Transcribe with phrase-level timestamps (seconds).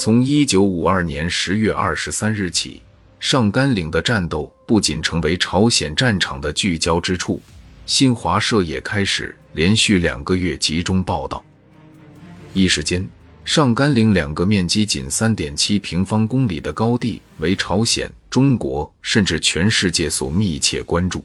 [0.00, 2.80] 从一九五二年十月二十三日起，
[3.18, 7.38] 上甘岭的战斗不仅成为朝鲜战场的聚焦之处，
[7.84, 11.44] 新华社也开始连续两个月集中报道。
[12.54, 13.06] 一时间，
[13.44, 21.22] 上甘岭两个面积仅三点七平方公里的高地，为朝鲜、中国甚至全世界所密切关注。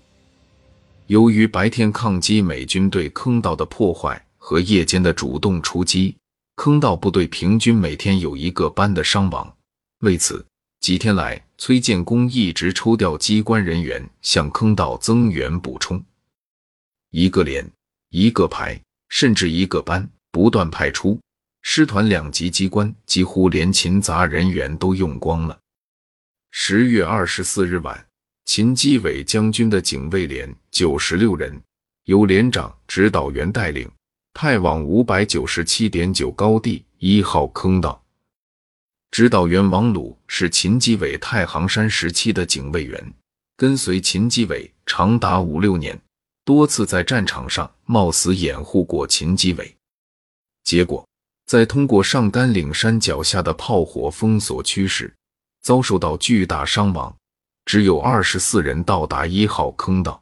[1.08, 6.14] 由于白天抗击美军对坑道的破坏和夜间的主动出击，
[6.56, 9.56] 坑道部队平均每天有一个班的伤亡。
[10.00, 10.46] 为此，
[10.80, 16.04] 几天来，崔建功一直抽调机关人员向坑道增援补充，
[17.12, 17.70] 一个连、
[18.10, 18.80] 一个排，
[19.10, 21.20] 甚至一个班不断派出，
[21.62, 25.60] 师团两级机关几乎连勤杂人员都用光了。
[26.52, 28.06] 十月二十四日晚。
[28.48, 31.60] 秦基伟将军的警卫连九十六人，
[32.04, 33.90] 由连长、指导员带领，
[34.38, 38.04] 派往五百九十七点九高地一号坑道。
[39.10, 43.14] 指导员王鲁是秦基伟太行山时期的警卫员，
[43.56, 45.98] 跟随秦基伟长达五六年，
[46.44, 49.74] 多次在战场上冒死掩护过秦基伟。
[50.66, 51.08] 结果，
[51.46, 55.16] 在通过上甘岭山脚下的炮火封锁区时，
[55.62, 57.16] 遭受到巨大伤亡。
[57.64, 60.22] 只有二十四人到达一号坑道，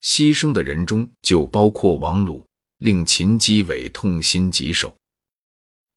[0.00, 2.46] 牺牲的人中就包括王鲁，
[2.78, 4.94] 令秦基伟痛心疾首。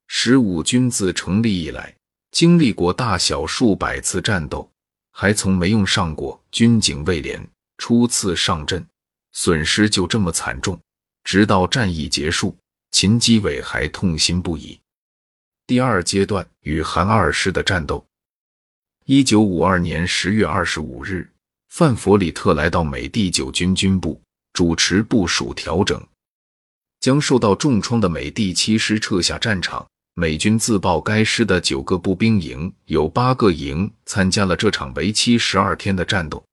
[0.07, 1.95] 十五军自成立以来，
[2.31, 4.69] 经历过大小数百次战斗，
[5.11, 7.47] 还从没用上过军警卫连。
[7.77, 8.85] 初次上阵，
[9.31, 10.79] 损失就这么惨重。
[11.23, 12.57] 直到战役结束，
[12.91, 14.79] 秦基伟还痛心不已。
[15.67, 18.05] 第二阶段与韩二师的战斗。
[19.05, 21.29] 一九五二年十月二十五日，
[21.69, 24.21] 范弗里特来到美第九军军部，
[24.53, 26.05] 主持部署调整，
[26.99, 29.85] 将受到重创的美第七师撤下战场。
[30.15, 36.43] 美军自报，该师的九个步兵营有八个营参加了这场为期十二天的战斗，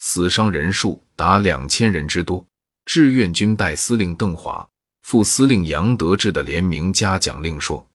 [0.00, 2.44] 死伤人数达两千人之多。
[2.84, 4.68] 志愿军代司令邓华、
[5.02, 7.86] 副司令杨德志的联名嘉奖令说。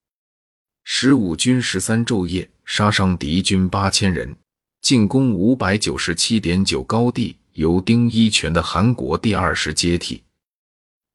[0.86, 4.34] 十五军十三昼夜杀伤敌军八千人，
[4.82, 10.24] 进攻五百九十七点九高地，由丁一全的韩国第二师接替。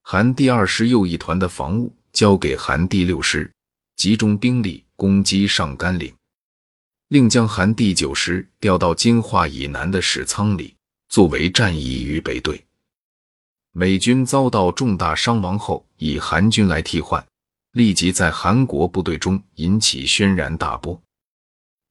[0.02, 3.50] 韩第二师右翼团的防务交给韩第六师，
[3.96, 6.12] 集中兵力攻击上甘岭，
[7.08, 10.74] 另将韩第九师调到金化以南的史仓里，
[11.08, 12.62] 作为战役预备队。
[13.70, 17.24] 美军遭到重大伤亡后，以韩军来替换。
[17.72, 21.00] 立即在韩国部队中引起轩然大波。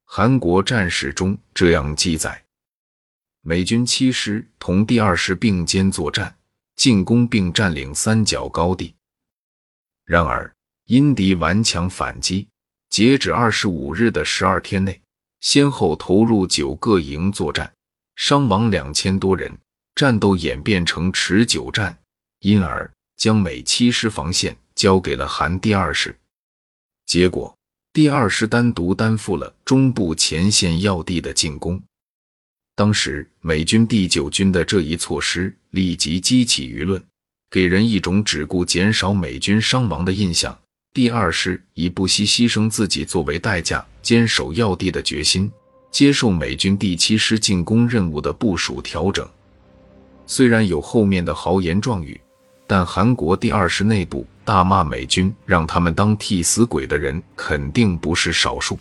[0.06, 2.44] 韩国战史中这样记载：
[3.42, 6.38] 美军七师同第二师并肩作战，
[6.82, 8.96] 进攻并占领三角高地。
[10.04, 10.52] 然而，
[10.86, 12.48] 因敌顽强反击，
[12.90, 15.00] 截止二十五日的十二天内，
[15.42, 17.72] 先后投入九个营作战，
[18.16, 19.56] 伤亡两千多人，
[19.94, 21.96] 战斗演变成持久战，
[22.40, 24.58] 因而将美七师防线。
[24.74, 26.18] 交给了韩第二师，
[27.06, 27.56] 结果
[27.94, 31.80] 第二师单独担负了中部前线要地的进攻。
[32.74, 37.04] 当时美军第九军的这一措施立即激起舆论，
[37.50, 40.58] 给人一种只顾减少美军伤亡的印象。
[40.94, 45.52] 第二师以不惜牺牲自己作为代价，坚守要地的决心，
[45.90, 49.28] 接受美军第七师进攻任务的部署调整。
[50.26, 52.20] 虽然有后面的豪言壮语。
[52.68, 58.80] 但韩国第二师内部大骂美军，让他们当替死鬼的人肯定不是少数。